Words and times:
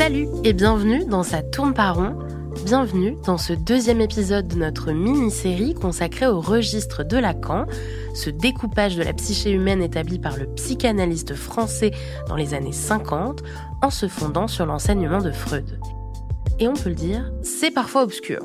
Salut 0.00 0.28
et 0.44 0.54
bienvenue 0.54 1.04
dans 1.04 1.22
Ça 1.22 1.42
tourne 1.42 1.74
par 1.74 1.96
rond. 1.96 2.18
Bienvenue 2.64 3.18
dans 3.26 3.36
ce 3.36 3.52
deuxième 3.52 4.00
épisode 4.00 4.48
de 4.48 4.56
notre 4.56 4.92
mini-série 4.92 5.74
consacrée 5.74 6.26
au 6.26 6.40
registre 6.40 7.04
de 7.04 7.18
Lacan, 7.18 7.66
ce 8.14 8.30
découpage 8.30 8.96
de 8.96 9.02
la 9.02 9.12
psyché 9.12 9.50
humaine 9.50 9.82
établi 9.82 10.18
par 10.18 10.38
le 10.38 10.46
psychanalyste 10.54 11.34
français 11.34 11.90
dans 12.28 12.36
les 12.36 12.54
années 12.54 12.72
50 12.72 13.42
en 13.82 13.90
se 13.90 14.08
fondant 14.08 14.48
sur 14.48 14.64
l'enseignement 14.64 15.18
de 15.18 15.32
Freud. 15.32 15.78
Et 16.58 16.66
on 16.66 16.72
peut 16.72 16.88
le 16.88 16.94
dire, 16.94 17.30
c'est 17.42 17.70
parfois 17.70 18.02
obscur. 18.02 18.40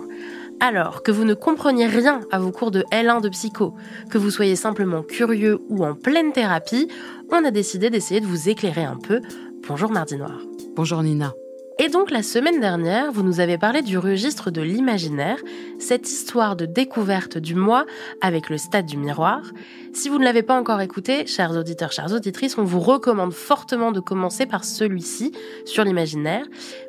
Alors, 0.60 1.04
que 1.04 1.12
vous 1.14 1.24
ne 1.24 1.36
compreniez 1.36 1.88
rien 1.88 2.20
à 2.34 2.40
vos 2.40 2.52
cours 2.52 2.72
de 2.72 2.84
L1 2.92 3.22
de 3.22 3.30
psycho, 3.30 3.76
que 4.10 4.18
vous 4.18 4.30
soyez 4.30 4.58
simplement 4.58 5.04
curieux 5.04 5.62
ou 5.70 5.86
en 5.86 5.96
pleine 5.96 6.34
thérapie, 6.34 6.90
on 7.32 7.46
a 7.46 7.52
décidé 7.52 7.90
d'essayer 7.90 8.20
de 8.20 8.28
vous 8.28 8.50
éclairer 8.50 8.84
un 8.84 8.98
peu. 8.98 9.22
Bonjour 9.70 9.90
Mardi 9.90 10.18
Noir. 10.18 10.42
Bonjour 10.76 11.02
Nina. 11.02 11.34
Et 11.78 11.90
donc 11.90 12.10
la 12.10 12.24
semaine 12.24 12.62
dernière, 12.62 13.12
vous 13.12 13.22
nous 13.22 13.42
avez 13.42 13.58
parlé 13.58 13.82
du 13.82 13.98
registre 13.98 14.50
de 14.50 14.62
l'imaginaire, 14.62 15.38
cette 15.78 16.10
histoire 16.10 16.56
de 16.56 16.66
découverte 16.66 17.38
du 17.38 17.54
moi 17.54 17.86
avec 18.22 18.50
le 18.50 18.58
stade 18.58 18.86
du 18.86 18.96
miroir. 18.96 19.42
Si 19.94 20.08
vous 20.08 20.18
ne 20.18 20.24
l'avez 20.24 20.42
pas 20.42 20.58
encore 20.58 20.80
écouté, 20.80 21.28
chers 21.28 21.52
auditeurs, 21.52 21.92
chères 21.92 22.14
auditrices, 22.14 22.58
on 22.58 22.64
vous 22.64 22.80
recommande 22.80 23.34
fortement 23.34 23.92
de 23.92 24.00
commencer 24.00 24.46
par 24.46 24.64
celui-ci 24.64 25.34
sur 25.66 25.84
l'imaginaire. 25.84 26.46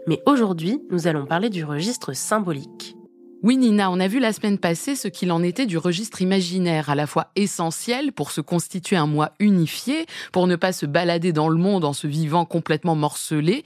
Mais 0.07 0.23
aujourd'hui, 0.25 0.81
nous 0.91 1.09
allons 1.09 1.27
parler 1.27 1.51
du 1.51 1.65
registre 1.65 2.13
symbolique. 2.13 2.97
Oui, 3.43 3.57
Nina, 3.57 3.91
on 3.91 3.99
a 3.99 4.09
vu 4.09 4.21
la 4.21 4.33
semaine 4.33 4.59
passée 4.59 4.95
ce 4.95 5.09
qu'il 5.09 5.33
en 5.33 5.43
était 5.43 5.67
du 5.67 5.79
registre 5.79 6.23
imaginaire, 6.23 6.91
à 6.91 6.95
la 6.95 7.09
fois 7.09 7.29
essentiel 7.35 8.13
pour 8.13 8.31
se 8.31 8.41
constituer 8.41 8.97
un 8.97 9.07
moi 9.07 9.33
unifié, 9.41 10.07
pour 10.33 10.47
ne 10.47 10.57
pas 10.57 10.73
se 10.73 10.87
balader 10.87 11.33
dans 11.33 11.49
le 11.49 11.59
monde 11.59 11.85
en 11.85 11.93
se 11.93 12.07
vivant 12.07 12.45
complètement 12.45 12.95
morcelé, 12.95 13.65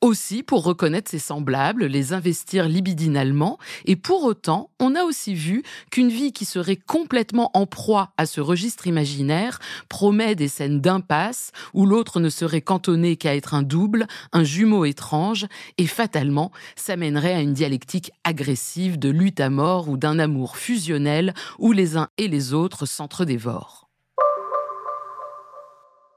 aussi 0.00 0.42
pour 0.42 0.64
reconnaître 0.64 1.10
ses 1.10 1.18
semblables, 1.18 1.86
les 1.86 2.12
investir 2.12 2.68
libidinalement, 2.68 3.58
et 3.84 3.96
pour 3.96 4.24
autant, 4.24 4.70
on 4.78 4.94
a 4.94 5.02
aussi 5.02 5.34
vu 5.34 5.62
qu'une 5.90 6.08
vie 6.08 6.32
qui 6.32 6.44
serait 6.44 6.76
complètement 6.76 7.50
en 7.54 7.66
proie 7.66 8.12
à 8.16 8.26
ce 8.26 8.40
registre 8.40 8.86
imaginaire 8.86 9.58
promet 9.88 10.34
des 10.34 10.48
scènes 10.48 10.80
d'impasse 10.80 11.52
où 11.74 11.86
l'autre 11.86 12.20
ne 12.20 12.28
serait 12.28 12.60
cantonné 12.60 13.16
qu'à 13.16 13.34
être 13.34 13.54
un 13.54 13.62
double, 13.62 14.06
un 14.32 14.44
jumeau 14.44 14.84
étrange, 14.84 15.46
et 15.78 15.86
fatalement, 15.86 16.52
ça 16.76 16.96
mènerait 16.96 17.34
à 17.34 17.40
une 17.40 17.54
dialectique 17.54 18.12
agressive 18.24 18.98
de 18.98 19.08
lutte 19.08 19.40
à 19.40 19.50
mort 19.50 19.88
ou 19.88 19.96
d'un 19.96 20.18
amour 20.18 20.56
fusionnel 20.56 21.34
où 21.58 21.72
les 21.72 21.96
uns 21.96 22.08
et 22.18 22.28
les 22.28 22.52
autres 22.52 22.86
s'entredévorent. 22.86 23.87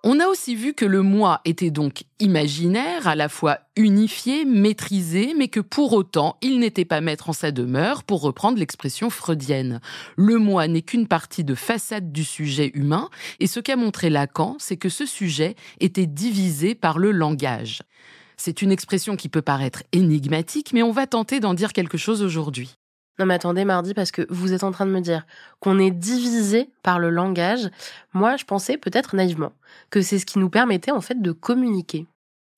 On 0.03 0.19
a 0.19 0.25
aussi 0.25 0.55
vu 0.55 0.73
que 0.73 0.85
le 0.85 1.03
moi 1.03 1.41
était 1.45 1.69
donc 1.69 2.05
imaginaire, 2.19 3.07
à 3.07 3.15
la 3.15 3.29
fois 3.29 3.59
unifié, 3.75 4.45
maîtrisé, 4.45 5.35
mais 5.37 5.47
que 5.47 5.59
pour 5.59 5.93
autant, 5.93 6.37
il 6.41 6.57
n'était 6.57 6.85
pas 6.85 7.01
maître 7.01 7.29
en 7.29 7.33
sa 7.33 7.51
demeure, 7.51 8.03
pour 8.03 8.21
reprendre 8.21 8.57
l'expression 8.57 9.11
freudienne. 9.11 9.79
Le 10.17 10.39
moi 10.39 10.67
n'est 10.67 10.81
qu'une 10.81 11.07
partie 11.07 11.43
de 11.43 11.53
façade 11.53 12.11
du 12.11 12.23
sujet 12.23 12.71
humain, 12.73 13.09
et 13.39 13.45
ce 13.45 13.59
qu'a 13.59 13.75
montré 13.75 14.09
Lacan, 14.09 14.55
c'est 14.57 14.77
que 14.77 14.89
ce 14.89 15.05
sujet 15.05 15.55
était 15.79 16.07
divisé 16.07 16.73
par 16.73 16.97
le 16.97 17.11
langage. 17.11 17.83
C'est 18.37 18.63
une 18.63 18.71
expression 18.71 19.15
qui 19.15 19.29
peut 19.29 19.43
paraître 19.43 19.83
énigmatique, 19.91 20.73
mais 20.73 20.81
on 20.81 20.91
va 20.91 21.05
tenter 21.05 21.39
d'en 21.39 21.53
dire 21.53 21.73
quelque 21.73 21.99
chose 21.99 22.23
aujourd'hui. 22.23 22.75
Non 23.19 23.25
mais 23.25 23.35
attendez 23.35 23.65
mardi 23.65 23.93
parce 23.93 24.11
que 24.11 24.25
vous 24.29 24.53
êtes 24.53 24.63
en 24.63 24.71
train 24.71 24.85
de 24.85 24.91
me 24.91 25.01
dire 25.01 25.25
qu'on 25.59 25.79
est 25.79 25.91
divisé 25.91 26.69
par 26.83 26.99
le 26.99 27.09
langage. 27.09 27.69
Moi 28.13 28.37
je 28.37 28.45
pensais 28.45 28.77
peut-être 28.77 29.15
naïvement 29.15 29.53
que 29.89 30.01
c'est 30.01 30.19
ce 30.19 30.25
qui 30.25 30.39
nous 30.39 30.49
permettait 30.49 30.91
en 30.91 31.01
fait 31.01 31.21
de 31.21 31.31
communiquer. 31.31 32.07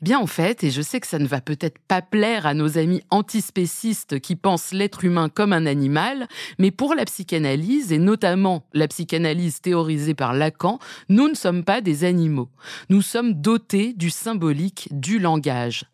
Bien 0.04 0.20
en 0.20 0.28
fait, 0.28 0.66
et 0.66 0.70
je 0.70 0.82
sais 0.82 1.00
que 1.00 1.08
ça 1.08 1.18
ne 1.18 1.28
va 1.28 1.40
peut-être 1.40 1.80
pas 1.80 2.02
plaire 2.02 2.46
à 2.46 2.54
nos 2.54 2.78
amis 2.78 3.02
antispécistes 3.10 4.20
qui 4.20 4.36
pensent 4.36 4.74
l'être 4.74 5.06
humain 5.06 5.30
comme 5.30 5.54
un 5.54 5.66
animal, 5.66 6.28
mais 6.60 6.72
pour 6.72 6.94
la 6.94 7.06
psychanalyse, 7.06 7.94
et 7.94 8.00
notamment 8.00 8.66
la 8.74 8.90
psychanalyse 8.90 9.62
théorisée 9.62 10.14
par 10.14 10.34
Lacan, 10.34 10.80
nous 11.08 11.30
ne 11.30 11.36
sommes 11.36 11.64
pas 11.64 11.80
des 11.80 12.04
animaux. 12.04 12.50
Nous 12.90 13.02
sommes 13.02 13.34
dotés 13.34 13.94
du 13.94 14.10
symbolique, 14.10 14.90
du 14.92 15.20
langage. 15.20 15.86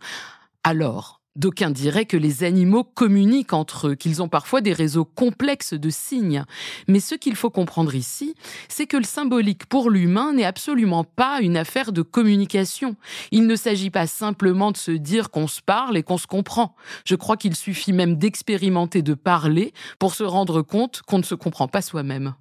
Alors, 0.64 1.19
D'aucuns 1.40 1.72
diraient 1.72 2.06
que 2.06 2.18
les 2.18 2.44
animaux 2.44 2.84
communiquent 2.84 3.54
entre 3.54 3.88
eux, 3.88 3.96
qu'ils 3.96 4.22
ont 4.22 4.28
parfois 4.28 4.60
des 4.60 4.74
réseaux 4.74 5.06
complexes 5.06 5.74
de 5.74 5.90
signes. 5.90 6.44
Mais 6.90 7.00
ce 7.00 7.16
qu'il 7.16 7.38
faut 7.38 7.50
comprendre 7.50 7.96
ici, 7.96 8.36
c'est 8.68 8.88
que 8.88 8.98
le 8.98 9.06
symbolique 9.06 9.66
pour 9.66 9.90
l'humain 9.90 10.34
n'est 10.34 10.44
absolument 10.44 11.06
pas 11.06 11.40
une 11.40 11.56
affaire 11.56 11.94
de 11.94 12.02
communication. 12.02 12.98
Il 13.32 13.48
ne 13.48 13.56
s'agit 13.56 13.90
pas 13.90 14.06
simplement 14.06 14.74
de 14.74 14.78
se 14.78 14.92
dire 14.92 15.32
qu'on 15.32 15.48
se 15.48 15.62
parle 15.62 15.96
et 15.96 16.04
qu'on 16.04 16.18
se 16.18 16.28
comprend. 16.28 16.76
Je 17.06 17.16
crois 17.16 17.38
qu'il 17.38 17.56
suffit 17.56 17.94
même 17.94 18.18
d'expérimenter 18.18 19.02
de 19.02 19.14
parler 19.14 19.72
pour 19.98 20.16
se 20.16 20.26
rendre 20.26 20.62
compte 20.62 21.04
qu'on 21.08 21.20
ne 21.20 21.24
se 21.24 21.36
comprend 21.36 21.70
pas 21.70 21.82
soi-même. 21.82 22.34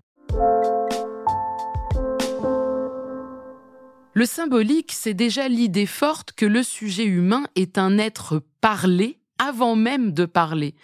Le 4.15 4.27
symbolique, 4.27 4.93
c'est 4.93 5.15
déjà 5.15 5.49
l'idée 5.49 5.87
forte 5.87 6.33
que 6.33 6.47
le 6.47 6.63
sujet 6.63 7.05
humain 7.05 7.45
est 7.55 7.79
un 7.79 7.99
être 7.99 8.43
parlé 8.61 9.19
avant 9.39 9.77
même 9.77 10.13
de 10.13 10.25
parler. 10.25 10.75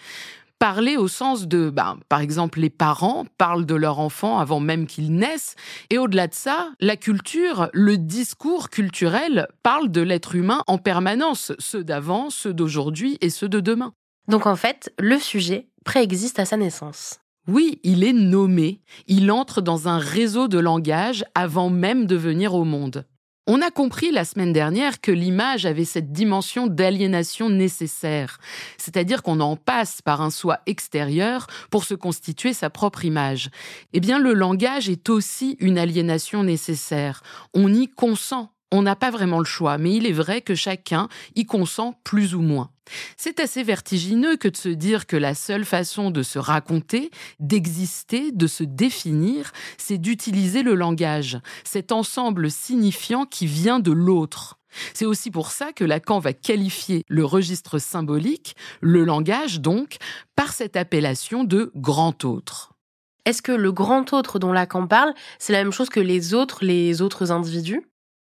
Parler 0.60 0.96
au 0.96 1.08
sens 1.08 1.48
de, 1.48 1.68
ben, 1.68 1.98
par 2.08 2.20
exemple, 2.20 2.60
les 2.60 2.70
parents 2.70 3.24
parlent 3.36 3.66
de 3.66 3.74
leur 3.74 3.98
enfant 3.98 4.38
avant 4.38 4.60
même 4.60 4.86
qu'ils 4.86 5.12
naissent. 5.12 5.56
Et 5.90 5.98
au-delà 5.98 6.28
de 6.28 6.34
ça, 6.34 6.70
la 6.80 6.96
culture, 6.96 7.68
le 7.72 7.98
discours 7.98 8.70
culturel 8.70 9.48
parle 9.62 9.90
de 9.90 10.00
l'être 10.00 10.36
humain 10.36 10.62
en 10.66 10.78
permanence, 10.78 11.52
ceux 11.58 11.82
d'avant, 11.82 12.30
ceux 12.30 12.54
d'aujourd'hui 12.54 13.18
et 13.20 13.30
ceux 13.30 13.48
de 13.48 13.60
demain. 13.60 13.94
Donc 14.28 14.46
en 14.46 14.56
fait, 14.56 14.94
le 14.98 15.18
sujet 15.18 15.66
préexiste 15.84 16.38
à 16.38 16.44
sa 16.44 16.56
naissance. 16.56 17.20
Oui, 17.46 17.80
il 17.82 18.04
est 18.04 18.14
nommé, 18.14 18.80
il 19.06 19.30
entre 19.30 19.60
dans 19.60 19.88
un 19.88 19.98
réseau 19.98 20.48
de 20.48 20.58
langage 20.58 21.24
avant 21.34 21.68
même 21.68 22.06
de 22.06 22.16
venir 22.16 22.54
au 22.54 22.64
monde. 22.64 23.04
On 23.46 23.60
a 23.60 23.70
compris 23.70 24.10
la 24.10 24.24
semaine 24.24 24.54
dernière 24.54 25.02
que 25.02 25.12
l'image 25.12 25.66
avait 25.66 25.84
cette 25.84 26.12
dimension 26.12 26.66
d'aliénation 26.66 27.50
nécessaire, 27.50 28.38
c'est-à-dire 28.78 29.22
qu'on 29.22 29.38
en 29.40 29.56
passe 29.56 30.00
par 30.00 30.22
un 30.22 30.30
soi 30.30 30.60
extérieur 30.64 31.46
pour 31.70 31.84
se 31.84 31.92
constituer 31.92 32.54
sa 32.54 32.70
propre 32.70 33.04
image. 33.04 33.50
Eh 33.92 34.00
bien, 34.00 34.18
le 34.18 34.32
langage 34.32 34.88
est 34.88 35.10
aussi 35.10 35.58
une 35.60 35.76
aliénation 35.76 36.42
nécessaire. 36.42 37.22
On 37.52 37.70
y 37.74 37.86
consent 37.86 38.53
on 38.74 38.82
n'a 38.82 38.96
pas 38.96 39.12
vraiment 39.12 39.38
le 39.38 39.44
choix, 39.44 39.78
mais 39.78 39.94
il 39.94 40.04
est 40.04 40.12
vrai 40.12 40.40
que 40.40 40.56
chacun 40.56 41.08
y 41.36 41.46
consent 41.46 41.94
plus 42.02 42.34
ou 42.34 42.40
moins. 42.40 42.70
C'est 43.16 43.38
assez 43.38 43.62
vertigineux 43.62 44.36
que 44.36 44.48
de 44.48 44.56
se 44.56 44.68
dire 44.68 45.06
que 45.06 45.16
la 45.16 45.36
seule 45.36 45.64
façon 45.64 46.10
de 46.10 46.24
se 46.24 46.40
raconter, 46.40 47.12
d'exister, 47.38 48.32
de 48.32 48.48
se 48.48 48.64
définir, 48.64 49.52
c'est 49.78 49.96
d'utiliser 49.96 50.64
le 50.64 50.74
langage, 50.74 51.38
cet 51.62 51.92
ensemble 51.92 52.50
signifiant 52.50 53.26
qui 53.26 53.46
vient 53.46 53.78
de 53.78 53.92
l'autre. 53.92 54.58
C'est 54.92 55.06
aussi 55.06 55.30
pour 55.30 55.52
ça 55.52 55.72
que 55.72 55.84
Lacan 55.84 56.18
va 56.18 56.32
qualifier 56.32 57.04
le 57.06 57.24
registre 57.24 57.78
symbolique, 57.78 58.56
le 58.80 59.04
langage 59.04 59.60
donc, 59.60 59.98
par 60.34 60.52
cette 60.52 60.76
appellation 60.76 61.44
de 61.44 61.70
grand 61.76 62.24
autre. 62.24 62.72
Est-ce 63.24 63.40
que 63.40 63.52
le 63.52 63.70
grand 63.70 64.12
autre 64.12 64.40
dont 64.40 64.52
Lacan 64.52 64.88
parle, 64.88 65.14
c'est 65.38 65.52
la 65.52 65.62
même 65.62 65.72
chose 65.72 65.90
que 65.90 66.00
les 66.00 66.34
autres, 66.34 66.64
les 66.64 67.02
autres 67.02 67.30
individus? 67.30 67.84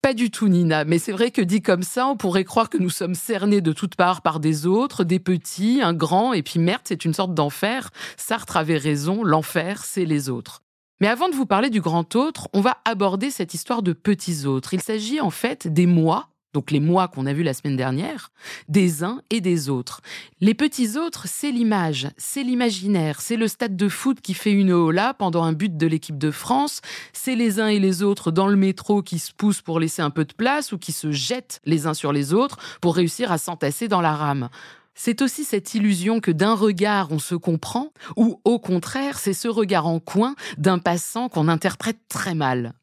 Pas 0.04 0.14
du 0.14 0.30
tout, 0.30 0.50
Nina, 0.50 0.84
mais 0.84 1.00
c'est 1.00 1.14
vrai 1.14 1.32
que 1.32 1.42
dit 1.42 1.62
comme 1.62 1.82
ça, 1.82 2.08
on 2.08 2.18
pourrait 2.18 2.44
croire 2.44 2.70
que 2.70 2.78
nous 2.78 2.90
sommes 2.90 3.16
cernés 3.16 3.62
de 3.62 3.72
toutes 3.72 3.96
parts 3.96 4.22
par 4.22 4.42
des 4.42 4.66
autres, 4.66 5.06
des 5.06 5.18
petits, 5.18 5.80
un 5.82 5.94
grand, 5.94 6.34
et 6.34 6.44
puis 6.44 6.60
merde, 6.60 6.82
c'est 6.84 7.06
une 7.06 7.14
sorte 7.14 7.34
d'enfer. 7.34 7.90
Sartre 8.18 8.58
avait 8.58 8.78
raison, 8.78 9.24
l'enfer, 9.24 9.86
c'est 9.86 10.04
les 10.04 10.30
autres. 10.30 10.62
Mais 11.00 11.08
avant 11.08 11.30
de 11.30 11.36
vous 11.36 11.46
parler 11.46 11.70
du 11.70 11.80
grand 11.80 12.18
autre, 12.18 12.50
on 12.52 12.60
va 12.60 12.80
aborder 12.84 13.32
cette 13.32 13.54
histoire 13.54 13.82
de 13.82 13.94
petits 13.94 14.46
autres. 14.46 14.74
Il 14.74 14.82
s'agit 14.82 15.22
en 15.22 15.30
fait 15.30 15.72
des 15.72 15.86
moi 15.86 16.28
donc 16.54 16.72
les 16.72 16.80
moi 16.80 17.08
qu'on 17.08 17.26
a 17.26 17.34
vus 17.34 17.44
la 17.44 17.54
semaine 17.54 17.76
dernière, 17.76 18.32
des 18.70 19.04
uns 19.04 19.22
et 19.30 19.42
des 19.42 19.70
autres. 19.70 20.02
Les 20.40 20.54
petits 20.54 20.98
autres, 20.98 21.28
c'est 21.28 21.52
l'image, 21.52 22.10
c'est 22.18 22.44
l'imaginaire, 22.44 23.22
c'est 23.22 23.36
le 23.36 23.48
stade 23.48 23.76
de 23.76 23.90
foot 23.90 24.22
qui 24.22 24.34
fait 24.34 24.52
une 24.52 24.72
hola 24.72 25.14
pendant 25.14 25.44
un 25.44 25.54
but 25.54 25.76
de 25.76 25.88
l'équipe 25.88 26.18
de 26.18 26.32
France, 26.32 26.82
c'est 27.12 27.36
les 27.36 27.60
uns 27.60 27.68
et 27.68 27.80
les 27.80 28.04
autres 28.04 28.32
dans 28.32 28.48
le 28.48 28.56
métro 28.56 29.02
qui 29.02 29.20
se 29.20 29.34
poussent 29.34 29.62
pour 29.62 29.80
laisser 29.80 30.02
un 30.02 30.10
peu 30.10 30.26
de 30.26 30.34
place 30.34 30.72
ou 30.72 30.78
qui 30.78 30.92
se 30.92 31.12
jettent 31.12 31.60
les 31.66 31.88
uns 31.88 31.94
sur 31.94 32.14
les 32.14 32.34
autres 32.34 32.58
pour 32.82 32.96
réussir 32.96 33.32
à 33.32 33.38
s'entasser 33.38 33.88
dans 33.88 34.02
la 34.02 34.14
rame. 34.14 34.50
C'est 34.96 35.22
aussi 35.22 35.44
cette 35.44 35.74
illusion 35.74 36.20
que 36.20 36.32
d'un 36.32 36.54
regard 36.54 37.12
on 37.12 37.20
se 37.20 37.36
comprend, 37.36 37.92
ou 38.16 38.40
au 38.44 38.60
contraire, 38.60 39.18
c'est 39.20 39.34
ce 39.34 39.48
regard 39.48 39.88
en 39.88 40.00
coin 40.00 40.36
d'un 40.58 40.78
passant 40.78 41.30
qu'on 41.30 41.48
interprète 41.48 42.00
très 42.10 42.36
mal. 42.36 42.74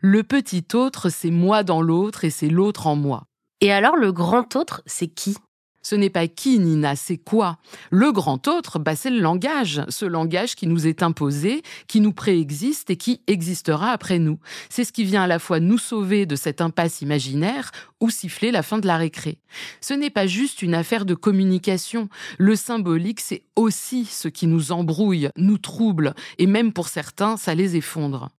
Le 0.00 0.22
petit 0.22 0.64
autre, 0.74 1.10
c'est 1.10 1.30
moi 1.30 1.62
dans 1.62 1.82
l'autre 1.82 2.24
et 2.24 2.30
c'est 2.30 2.48
l'autre 2.48 2.86
en 2.86 2.96
moi. 2.96 3.24
Et 3.60 3.72
alors 3.72 3.96
le 3.96 4.12
grand 4.12 4.56
autre, 4.56 4.82
c'est 4.86 5.08
qui? 5.08 5.36
Ce 5.82 5.94
n'est 5.94 6.10
pas 6.10 6.28
qui, 6.28 6.58
Nina, 6.58 6.96
c'est 6.96 7.16
quoi 7.16 7.58
Le 7.90 8.12
grand 8.12 8.48
autre, 8.48 8.78
bah, 8.78 8.96
c'est 8.96 9.10
le 9.10 9.20
langage, 9.20 9.82
ce 9.88 10.04
langage 10.04 10.54
qui 10.54 10.66
nous 10.66 10.86
est 10.86 11.02
imposé, 11.02 11.62
qui 11.86 12.00
nous 12.00 12.12
préexiste 12.12 12.90
et 12.90 12.96
qui 12.96 13.22
existera 13.26 13.90
après 13.90 14.18
nous. 14.18 14.38
C'est 14.68 14.84
ce 14.84 14.92
qui 14.92 15.04
vient 15.04 15.22
à 15.22 15.26
la 15.26 15.38
fois 15.38 15.60
nous 15.60 15.78
sauver 15.78 16.26
de 16.26 16.36
cette 16.36 16.60
impasse 16.60 17.00
imaginaire 17.00 17.70
ou 18.00 18.10
siffler 18.10 18.50
la 18.50 18.62
fin 18.62 18.78
de 18.78 18.86
la 18.86 18.96
récré. 18.96 19.38
Ce 19.80 19.94
n'est 19.94 20.10
pas 20.10 20.26
juste 20.26 20.62
une 20.62 20.74
affaire 20.74 21.04
de 21.04 21.14
communication. 21.14 22.08
Le 22.38 22.56
symbolique, 22.56 23.20
c'est 23.20 23.44
aussi 23.56 24.04
ce 24.04 24.28
qui 24.28 24.46
nous 24.46 24.72
embrouille, 24.72 25.30
nous 25.36 25.58
trouble, 25.58 26.14
et 26.38 26.46
même 26.46 26.72
pour 26.72 26.88
certains, 26.88 27.36
ça 27.36 27.54
les 27.54 27.76
effondre. 27.76 28.30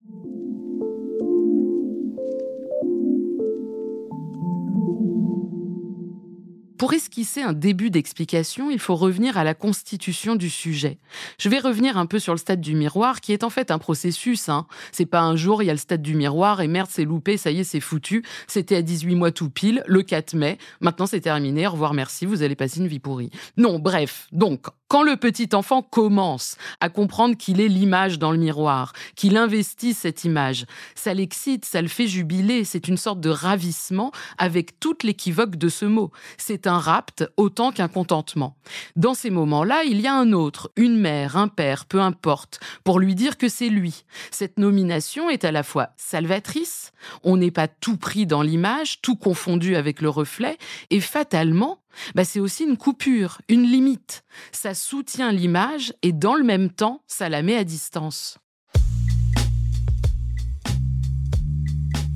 Pour 6.78 6.92
esquisser 6.92 7.42
un 7.42 7.52
début 7.52 7.90
d'explication, 7.90 8.70
il 8.70 8.78
faut 8.78 8.94
revenir 8.94 9.36
à 9.36 9.42
la 9.42 9.54
constitution 9.54 10.36
du 10.36 10.48
sujet. 10.48 11.00
Je 11.36 11.48
vais 11.48 11.58
revenir 11.58 11.98
un 11.98 12.06
peu 12.06 12.20
sur 12.20 12.32
le 12.32 12.38
stade 12.38 12.60
du 12.60 12.76
miroir, 12.76 13.20
qui 13.20 13.32
est 13.32 13.42
en 13.42 13.50
fait 13.50 13.72
un 13.72 13.78
processus. 13.78 14.48
Hein. 14.48 14.64
C'est 14.92 15.04
pas 15.04 15.22
un 15.22 15.34
jour, 15.34 15.60
il 15.60 15.66
y 15.66 15.70
a 15.70 15.72
le 15.72 15.78
stade 15.78 16.02
du 16.02 16.14
miroir 16.14 16.60
et 16.60 16.68
merde, 16.68 16.88
c'est 16.88 17.04
loupé, 17.04 17.36
ça 17.36 17.50
y 17.50 17.58
est, 17.60 17.64
c'est 17.64 17.80
foutu. 17.80 18.24
C'était 18.46 18.76
à 18.76 18.82
18 18.82 19.16
mois 19.16 19.32
tout 19.32 19.50
pile, 19.50 19.82
le 19.88 20.02
4 20.02 20.34
mai. 20.34 20.56
Maintenant, 20.80 21.06
c'est 21.06 21.20
terminé. 21.20 21.66
Au 21.66 21.72
revoir, 21.72 21.94
merci, 21.94 22.26
vous 22.26 22.44
allez 22.44 22.54
passer 22.54 22.78
une 22.78 22.86
vie 22.86 23.00
pourrie. 23.00 23.30
Non, 23.56 23.80
bref. 23.80 24.28
Donc, 24.30 24.66
quand 24.88 25.02
le 25.02 25.16
petit 25.16 25.50
enfant 25.52 25.82
commence 25.82 26.56
à 26.80 26.88
comprendre 26.88 27.36
qu'il 27.36 27.60
est 27.60 27.68
l'image 27.68 28.18
dans 28.18 28.32
le 28.32 28.38
miroir, 28.38 28.92
qu'il 29.14 29.36
investit 29.36 29.94
cette 29.94 30.24
image, 30.24 30.66
ça 30.94 31.14
l'excite, 31.14 31.64
ça 31.64 31.82
le 31.82 31.88
fait 31.88 32.08
jubiler, 32.08 32.64
c'est 32.64 32.88
une 32.88 32.96
sorte 32.96 33.20
de 33.20 33.30
ravissement 33.30 34.12
avec 34.38 34.80
toute 34.80 35.02
l'équivoque 35.02 35.56
de 35.56 35.68
ce 35.68 35.84
mot. 35.84 36.10
C'est 36.38 36.66
un 36.66 36.78
rapt 36.78 37.24
autant 37.36 37.70
qu'un 37.70 37.88
contentement. 37.88 38.56
Dans 38.96 39.14
ces 39.14 39.30
moments-là, 39.30 39.84
il 39.84 40.00
y 40.00 40.06
a 40.06 40.14
un 40.14 40.32
autre, 40.32 40.70
une 40.76 40.98
mère, 40.98 41.36
un 41.36 41.48
père, 41.48 41.84
peu 41.84 42.00
importe, 42.00 42.60
pour 42.84 42.98
lui 42.98 43.14
dire 43.14 43.36
que 43.36 43.48
c'est 43.48 43.68
lui. 43.68 44.04
Cette 44.30 44.58
nomination 44.58 45.30
est 45.30 45.44
à 45.44 45.52
la 45.52 45.62
fois 45.62 45.90
salvatrice, 45.96 46.92
on 47.22 47.36
n'est 47.36 47.50
pas 47.50 47.68
tout 47.68 47.96
pris 47.96 48.26
dans 48.26 48.42
l'image, 48.42 49.00
tout 49.02 49.16
confondu 49.16 49.76
avec 49.76 50.00
le 50.00 50.08
reflet, 50.08 50.56
et 50.90 51.00
fatalement, 51.00 51.78
bah, 52.14 52.24
c'est 52.24 52.40
aussi 52.40 52.64
une 52.64 52.76
coupure, 52.76 53.40
une 53.48 53.62
limite. 53.62 54.24
Ça 54.52 54.74
soutient 54.74 55.32
l'image 55.32 55.92
et 56.02 56.12
dans 56.12 56.34
le 56.34 56.44
même 56.44 56.70
temps, 56.70 57.02
ça 57.06 57.28
la 57.28 57.42
met 57.42 57.56
à 57.56 57.64
distance. 57.64 58.38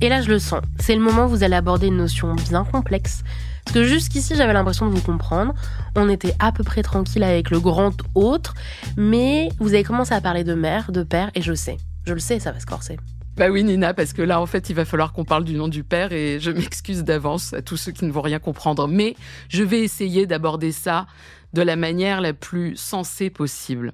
Et 0.01 0.09
là, 0.09 0.21
je 0.21 0.29
le 0.29 0.37
sens. 0.39 0.61
C'est 0.79 0.95
le 0.95 1.01
moment 1.01 1.25
où 1.25 1.29
vous 1.29 1.43
allez 1.43 1.55
aborder 1.55 1.87
une 1.87 1.95
notion 1.95 2.35
bien 2.35 2.65
complexe. 2.65 3.23
Parce 3.63 3.75
que 3.75 3.83
jusqu'ici, 3.85 4.35
j'avais 4.35 4.51
l'impression 4.51 4.89
de 4.89 4.93
vous 4.93 5.01
comprendre. 5.01 5.53
On 5.95 6.09
était 6.09 6.35
à 6.39 6.51
peu 6.51 6.65
près 6.65 6.83
tranquille 6.83 7.23
avec 7.23 7.49
le 7.49 7.61
grand 7.61 7.95
autre. 8.13 8.53
Mais 8.97 9.47
vous 9.59 9.73
avez 9.73 9.83
commencé 9.83 10.13
à 10.13 10.19
parler 10.19 10.43
de 10.43 10.55
mère, 10.55 10.91
de 10.91 11.03
père, 11.03 11.31
et 11.35 11.41
je 11.41 11.53
sais. 11.53 11.77
Je 12.05 12.13
le 12.13 12.19
sais, 12.19 12.39
ça 12.41 12.51
va 12.51 12.59
se 12.59 12.65
corser. 12.65 12.97
Bah 13.35 13.49
oui, 13.49 13.63
Nina, 13.63 13.95
parce 13.95 14.13
que 14.13 14.21
là, 14.21 14.39
en 14.39 14.45
fait, 14.45 14.69
il 14.69 14.75
va 14.75 14.85
falloir 14.85 15.11
qu'on 15.11 15.25
parle 15.25 15.43
du 15.43 15.55
nom 15.55 15.67
du 15.67 15.83
père 15.83 16.13
et 16.13 16.39
je 16.39 16.51
m'excuse 16.51 17.03
d'avance 17.03 17.53
à 17.53 17.63
tous 17.63 17.77
ceux 17.77 17.91
qui 17.91 18.05
ne 18.05 18.11
vont 18.11 18.21
rien 18.21 18.37
comprendre. 18.37 18.87
Mais 18.87 19.15
je 19.49 19.63
vais 19.63 19.79
essayer 19.79 20.27
d'aborder 20.27 20.71
ça 20.71 21.07
de 21.53 21.61
la 21.61 21.75
manière 21.75 22.21
la 22.21 22.33
plus 22.33 22.75
sensée 22.75 23.29
possible. 23.29 23.93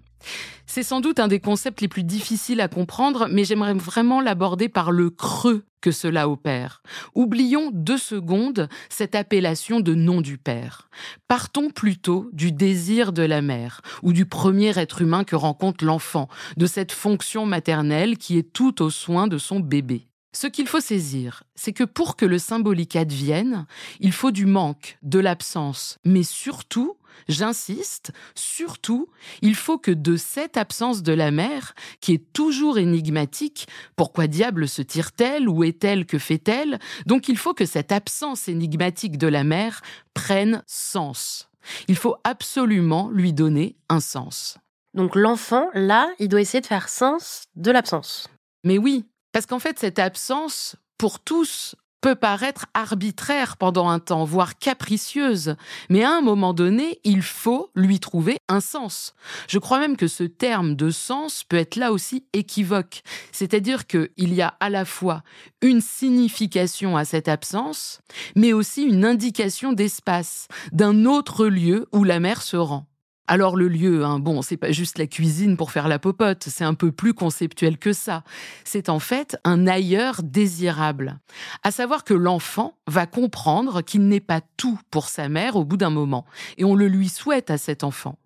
C'est 0.66 0.84
sans 0.84 1.02
doute 1.02 1.20
un 1.20 1.28
des 1.28 1.40
concepts 1.40 1.82
les 1.82 1.88
plus 1.88 2.04
difficiles 2.04 2.62
à 2.62 2.68
comprendre, 2.68 3.28
mais 3.32 3.44
j'aimerais 3.44 3.74
vraiment 3.74 4.22
l'aborder 4.22 4.70
par 4.70 4.92
le 4.92 5.10
creux 5.10 5.66
que 5.82 5.92
cela 5.92 6.30
opère. 6.30 6.84
Oublions 7.16 7.72
deux 7.74 7.98
secondes 7.98 8.68
cette 8.90 9.16
appellation 9.16 9.80
de 9.80 9.96
nom 9.96 10.22
du 10.22 10.38
père. 10.38 10.90
Partons 11.28 11.70
plutôt 11.70 12.30
du 12.34 12.52
désir 12.52 13.14
de 13.14 13.24
la 13.24 13.42
mère, 13.42 13.82
ou 14.04 14.14
du 14.14 14.26
premier 14.26 14.78
être 14.78 15.02
humain 15.02 15.24
que 15.24 15.36
rencontre 15.36 15.86
l'enfant, 15.86 16.28
de 16.58 16.66
cette 16.66 16.92
fonction 16.92 17.46
maternelle 17.46 18.18
qui 18.18 18.38
est 18.38 18.54
tout 18.54 18.82
aux 18.82 18.90
soins 18.90 19.28
de 19.28 19.38
son 19.38 19.60
bébé. 19.60 20.10
Ce 20.32 20.46
qu'il 20.46 20.68
faut 20.68 20.80
saisir, 20.80 21.44
c'est 21.56 21.74
que 21.74 21.84
pour 21.84 22.16
que 22.16 22.26
le 22.26 22.38
symbolique 22.38 22.96
advienne, 22.96 23.66
il 24.00 24.12
faut 24.12 24.30
du 24.30 24.46
manque, 24.46 25.00
de 25.02 25.18
l'absence, 25.18 25.98
mais 26.06 26.22
surtout 26.22 26.98
J'insiste, 27.28 28.12
surtout, 28.36 29.10
il 29.42 29.56
faut 29.56 29.78
que 29.78 29.92
de 29.92 30.16
cette 30.16 30.58
absence 30.58 31.04
de 31.04 31.14
la 31.14 31.32
mère, 31.32 31.74
qui 32.02 32.14
est 32.14 32.34
toujours 32.34 32.78
énigmatique, 32.78 33.68
pourquoi 33.96 34.28
diable 34.28 34.68
se 34.68 34.82
tire-t-elle, 34.82 35.48
où 35.48 35.64
est-elle, 35.64 36.06
que 36.06 36.18
fait-elle, 36.18 36.80
donc 37.06 37.28
il 37.28 37.38
faut 37.38 37.54
que 37.54 37.66
cette 37.66 37.92
absence 37.92 38.48
énigmatique 38.48 39.18
de 39.18 39.28
la 39.28 39.44
mère 39.44 39.82
prenne 40.14 40.64
sens. 40.68 41.50
Il 41.88 41.96
faut 41.96 42.16
absolument 42.24 43.10
lui 43.10 43.34
donner 43.34 43.76
un 43.90 44.00
sens. 44.00 44.58
Donc 44.94 45.16
l'enfant, 45.16 45.68
là, 45.74 46.10
il 46.20 46.30
doit 46.30 46.42
essayer 46.42 46.62
de 46.62 46.68
faire 46.68 46.90
sens 46.90 47.44
de 47.56 47.72
l'absence. 47.72 48.28
Mais 48.64 48.78
oui, 48.78 49.06
parce 49.32 49.46
qu'en 49.46 49.60
fait, 49.60 49.78
cette 49.78 50.00
absence, 50.00 50.76
pour 50.98 51.20
tous, 51.20 51.76
peut 52.01 52.16
paraître 52.16 52.66
arbitraire 52.74 53.57
pendant 53.57 53.90
un 53.90 54.00
temps, 54.00 54.24
voire 54.24 54.57
capricieuse, 54.57 55.56
mais 55.90 56.04
à 56.04 56.12
un 56.12 56.22
moment 56.22 56.54
donné, 56.54 57.00
il 57.04 57.22
faut 57.22 57.69
lui 57.75 58.00
trouver 58.00 58.38
un 58.48 58.60
sens. 58.60 59.13
Je 59.48 59.60
crois 59.60 59.80
même 59.80 59.98
que 59.98 60.07
ce 60.07 60.24
terme 60.24 60.75
de 60.75 60.90
sens 60.90 61.44
peut 61.44 61.57
être 61.57 61.75
là 61.75 61.92
aussi 61.92 62.25
équivoque, 62.34 63.01
c'est-à-dire 63.31 63.88
qu'il 63.88 64.10
y 64.18 64.42
a 64.42 64.56
à 64.60 64.69
la 64.69 64.86
fois 64.86 65.24
une 65.62 65.81
signification 65.81 66.98
à 66.98 67.06
cette 67.06 67.28
absence, 67.28 68.01
mais 68.36 68.54
aussi 68.54 68.84
une 68.84 69.06
indication 69.06 69.74
d'espace, 69.74 70.48
d'un 70.72 71.06
autre 71.06 71.48
lieu 71.48 71.88
où 71.92 72.04
la 72.04 72.19
mère 72.19 72.42
se 72.42 72.57
rend. 72.57 72.88
Alors 73.31 73.56
le 73.56 73.68
lieu, 73.68 74.04
hein, 74.06 74.18
bon, 74.18 74.42
c'est 74.42 74.58
pas 74.58 74.72
juste 74.72 74.98
la 74.98 75.06
cuisine 75.06 75.56
pour 75.56 75.70
faire 75.72 75.88
la 75.88 76.00
popote, 76.00 76.46
c'est 76.48 76.64
un 76.64 76.74
peu 76.74 76.92
plus 76.92 77.14
conceptuel 77.14 77.78
que 77.78 77.94
ça. 77.94 78.24
C'est 78.64 78.90
en 78.90 78.98
fait 78.98 79.38
un 79.44 79.68
ailleurs 79.68 80.24
désirable. 80.24 81.20
À 81.62 81.70
savoir 81.70 82.04
que 82.04 82.16
l'enfant 82.16 82.80
va 82.88 83.06
comprendre 83.06 83.84
qu'il 83.84 84.08
n'est 84.08 84.20
pas 84.20 84.42
tout 84.58 84.80
pour 84.90 85.10
sa 85.10 85.30
mère 85.30 85.58
au 85.58 85.64
bout 85.64 85.78
d'un 85.78 85.92
moment, 85.92 86.26
et 86.58 86.64
on 86.64 86.74
le 86.74 86.88
lui 86.88 87.08
souhaite 87.08 87.52
à 87.52 87.60
cet 87.60 87.84
enfant. 87.84 88.18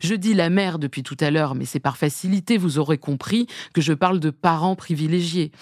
Je 0.00 0.16
dis 0.16 0.34
la 0.34 0.50
mère 0.50 0.80
depuis 0.80 1.04
tout 1.04 1.16
à 1.20 1.30
l'heure, 1.30 1.54
mais 1.54 1.64
c'est 1.64 1.78
par 1.78 1.96
facilité, 1.96 2.58
vous 2.58 2.80
aurez 2.80 2.98
compris 2.98 3.46
que 3.74 3.80
je 3.80 3.92
parle 3.92 4.18
de 4.18 4.30
parents 4.30 4.74
privilégiés. 4.74 5.52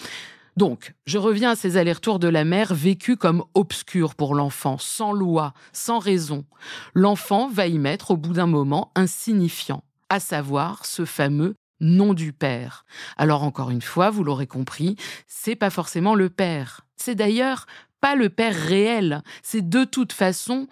Donc, 0.57 0.95
je 1.05 1.19
reviens 1.19 1.51
à 1.51 1.57
ces 1.57 1.77
allers-retours 1.77 2.19
de 2.19 2.29
la 2.29 2.45
mère 2.45 2.75
vécus 2.75 3.17
comme 3.17 3.45
obscurs 3.53 4.15
pour 4.15 4.35
l'enfant, 4.35 4.79
sans 4.79 5.13
loi, 5.13 5.53
sans 5.73 5.99
raison. 5.99 6.47
L'enfant 6.95 7.49
va 7.49 7.67
y 7.67 7.79
mettre 7.79 8.13
au 8.13 8.17
bout 8.17 8.33
d'un 8.33 8.47
moment 8.47 8.91
un 8.95 9.07
signifiant, 9.07 9.85
à 10.09 10.19
savoir 10.19 10.87
ce 10.87 11.05
fameux 11.05 11.55
nom 11.81 12.15
du 12.15 12.33
père. 12.33 12.87
Alors 13.19 13.43
encore 13.43 13.71
une 13.71 13.83
fois, 13.83 14.09
vous 14.09 14.25
l'aurez 14.25 14.47
compris, 14.47 14.97
c'est 15.27 15.57
pas 15.57 15.69
forcément 15.69 16.15
le 16.15 16.31
père. 16.31 16.87
C'est 16.97 17.15
d'ailleurs 17.15 17.67
pas 18.01 18.15
le 18.15 18.31
père 18.31 18.55
réel. 18.55 19.23
C'est 19.43 19.69
de 19.69 19.85
toute 19.85 20.15
façon 20.15 20.69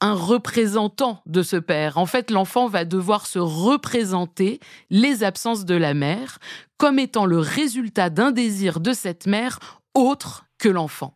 un 0.00 0.14
représentant 0.14 1.22
de 1.26 1.42
ce 1.42 1.56
père. 1.56 1.98
En 1.98 2.06
fait, 2.06 2.30
l'enfant 2.30 2.68
va 2.68 2.84
devoir 2.84 3.26
se 3.26 3.38
représenter 3.38 4.60
les 4.90 5.22
absences 5.24 5.64
de 5.64 5.74
la 5.74 5.94
mère 5.94 6.38
comme 6.78 6.98
étant 6.98 7.26
le 7.26 7.38
résultat 7.38 8.08
d'un 8.08 8.32
désir 8.32 8.80
de 8.80 8.92
cette 8.92 9.26
mère 9.26 9.58
autre 9.94 10.46
que 10.58 10.68
l'enfant. 10.68 11.14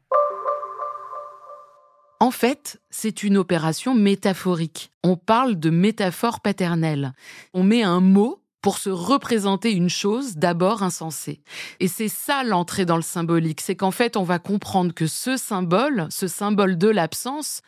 En 2.20 2.30
fait, 2.30 2.80
c'est 2.90 3.22
une 3.22 3.36
opération 3.36 3.94
métaphorique. 3.94 4.92
On 5.02 5.16
parle 5.16 5.56
de 5.56 5.70
métaphore 5.70 6.40
paternelle. 6.40 7.12
On 7.52 7.62
met 7.62 7.82
un 7.82 8.00
mot 8.00 8.43
pour 8.64 8.78
se 8.78 8.88
représenter 8.88 9.72
une 9.72 9.90
chose 9.90 10.36
d'abord 10.36 10.82
insensée. 10.82 11.42
Et 11.80 11.88
c'est 11.88 12.08
ça 12.08 12.42
l'entrée 12.44 12.86
dans 12.86 12.96
le 12.96 13.02
symbolique, 13.02 13.60
c'est 13.60 13.76
qu'en 13.76 13.90
fait 13.90 14.16
on 14.16 14.22
va 14.22 14.38
comprendre 14.38 14.94
que 14.94 15.06
ce 15.06 15.36
symbole, 15.36 16.06
ce 16.08 16.28
symbole 16.28 16.78
de 16.78 16.88
l'absence, 16.88 17.60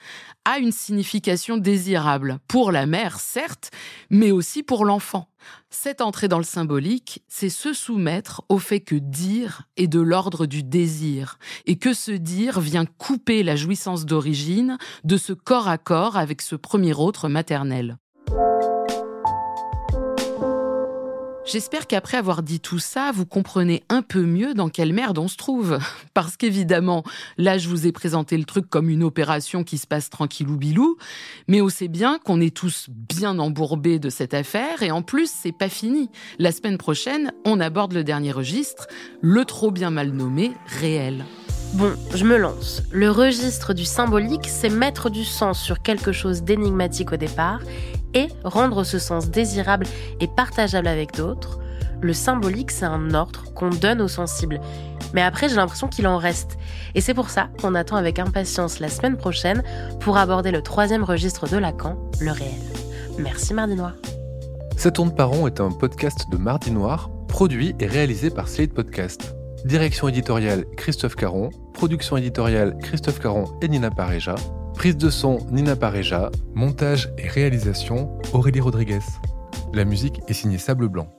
a 0.47 0.57
une 0.57 0.73
signification 0.73 1.59
désirable, 1.59 2.39
pour 2.49 2.73
la 2.73 2.87
mère 2.87 3.21
certes, 3.21 3.73
mais 4.09 4.31
aussi 4.31 4.63
pour 4.63 4.87
l'enfant. 4.87 5.29
Cette 5.69 6.01
entrée 6.01 6.29
dans 6.29 6.39
le 6.39 6.45
symbolique, 6.45 7.23
c'est 7.29 7.51
se 7.51 7.75
soumettre 7.75 8.43
au 8.49 8.59
fait 8.59 8.81
que 8.81 8.95
dire 8.95 9.65
est 9.77 9.89
de 9.89 10.01
l'ordre 10.01 10.47
du 10.47 10.63
désir, 10.63 11.39
et 11.67 11.77
que 11.77 11.93
ce 11.93 12.13
dire 12.13 12.59
vient 12.59 12.87
couper 12.87 13.43
la 13.43 13.55
jouissance 13.55 14.07
d'origine 14.07 14.79
de 15.05 15.19
ce 15.19 15.35
corps 15.35 15.69
à 15.69 15.77
corps 15.77 16.17
avec 16.17 16.41
ce 16.41 16.57
premier 16.57 16.95
autre 16.95 17.29
maternel. 17.29 17.99
J'espère 21.47 21.87
qu'après 21.87 22.17
avoir 22.17 22.43
dit 22.43 22.59
tout 22.59 22.81
ça, 22.81 23.13
vous 23.15 23.25
comprenez 23.25 23.85
un 23.89 24.03
peu 24.03 24.23
mieux 24.23 24.53
dans 24.53 24.69
quelle 24.69 24.93
merde 24.93 25.17
on 25.19 25.29
se 25.29 25.37
trouve. 25.37 25.79
Parce 26.15 26.37
qu'évidemment, 26.37 27.05
là, 27.39 27.57
je 27.57 27.69
vous 27.69 27.87
ai 27.87 27.93
présenté 27.93 28.37
le 28.37 28.43
truc 28.43 28.69
comme 28.69 28.91
une 28.91 29.05
opération 29.05 29.63
qui 29.63 29.79
se 29.79 29.87
passe 29.87 30.11
tranquillou 30.11 30.57
bilou, 30.57 30.97
mais 31.47 31.63
on 31.63 31.69
sait 31.69 31.87
bien 31.87 32.19
qu'on 32.19 32.41
est 32.41 32.55
tous 32.55 32.87
bien 32.89 33.39
embourbés 33.39 34.01
de 34.01 34.11
cette 34.11 34.35
affaire, 34.35 34.83
et 34.83 34.91
en 34.91 35.03
plus, 35.03 35.31
c'est 35.31 35.57
pas 35.57 35.69
fini. 35.69 36.11
La 36.41 36.51
semaine 36.51 36.79
prochaine, 36.79 37.33
on 37.45 37.61
aborde 37.61 37.93
le 37.93 38.03
dernier 38.03 38.33
registre, 38.33 38.89
le 39.21 39.45
trop 39.45 39.71
bien 39.71 39.91
mal 39.91 40.11
nommé 40.11 40.51
réel. 40.81 41.25
Bon, 41.75 41.93
je 42.15 42.25
me 42.25 42.37
lance. 42.39 42.83
Le 42.91 43.11
registre 43.11 43.73
du 43.73 43.85
symbolique, 43.85 44.49
c'est 44.49 44.69
mettre 44.69 45.11
du 45.11 45.25
sens 45.25 45.63
sur 45.63 45.83
quelque 45.83 46.11
chose 46.11 46.43
d'énigmatique 46.43 47.13
au 47.13 47.17
départ 47.17 47.61
et 48.15 48.29
rendre 48.45 48.85
ce 48.85 48.99
sens 48.99 49.31
désirable 49.31 49.87
et 50.21 50.29
partageable 50.29 50.89
avec 50.89 51.15
d'autres. 51.15 51.59
Le 52.01 52.13
symbolique, 52.13 52.71
c'est 52.71 52.85
un 52.85 53.15
ordre 53.15 53.45
qu'on 53.55 53.71
donne 53.71 54.03
aux 54.03 54.09
sensibles. 54.09 54.61
Mais 55.15 55.23
après, 55.23 55.49
j'ai 55.49 55.57
l'impression 55.57 55.89
qu'il 55.89 56.07
en 56.07 56.19
reste. 56.19 56.59
Et 56.95 57.01
c'est 57.01 57.15
pour 57.15 57.31
ça 57.31 57.49
qu'on 57.61 57.75
attend 57.75 57.97
avec 57.97 58.19
impatience 58.19 58.81
la 58.81 58.89
semaine 58.89 59.17
prochaine 59.17 59.63
pour 60.01 60.19
aborder 60.19 60.51
le 60.51 60.63
troisième 60.63 61.05
registre 61.05 61.49
de 61.49 61.57
Lacan, 61.57 61.97
le 62.21 62.33
réel. 62.33 62.61
Merci 63.19 63.55
Mardi 63.55 63.75
Noir. 63.75 63.93
Ça 64.77 64.91
tourne 64.91 65.15
par 65.15 65.31
rond 65.31 65.47
est 65.47 65.61
un 65.61 65.71
podcast 65.71 66.27
de 66.31 66.37
Mardi 66.37 66.71
Noir, 66.71 67.11
produit 67.29 67.75
et 67.81 67.87
réalisé 67.87 68.29
par 68.29 68.47
Slate 68.47 68.75
Podcast. 68.75 69.35
Direction 69.65 70.09
éditoriale 70.09 70.67
Christophe 70.77 71.17
Caron, 71.17 71.49
production 71.73 72.19
éditoriale 72.19 72.77
Christophe 72.83 73.19
Caron 73.19 73.47
et 73.63 73.69
Nina 73.69 73.91
Pareja, 73.91 74.35
prise 74.77 74.97
de 74.99 75.09
son 75.09 75.39
Nina 75.51 75.75
Pareja, 75.75 76.31
montage 76.55 77.11
et 77.17 77.29
réalisation 77.29 78.19
Aurélie 78.35 78.61
Rodriguez. 78.61 79.01
La 79.73 79.87
musique 79.87 80.21
est 80.29 80.35
signée 80.35 80.59
Sable 80.59 80.89
Blanc. 80.89 81.16